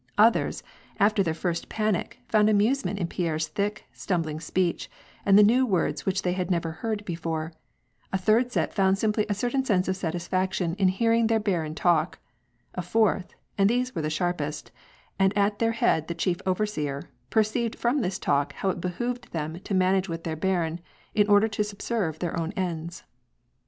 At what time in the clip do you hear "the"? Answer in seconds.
5.37-5.43, 14.01-14.09, 16.07-16.15